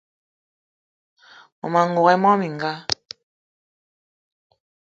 [1.59, 2.71] Mmema n'gogué mona mininga